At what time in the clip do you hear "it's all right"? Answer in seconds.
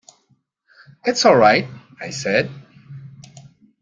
1.03-1.67